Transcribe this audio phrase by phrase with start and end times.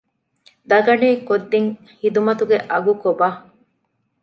[0.69, 1.69] ދަގަނޑޭ ކޮށްދިން
[2.01, 3.27] ހިދުމަތުގެ އަގު ކޮބާ؟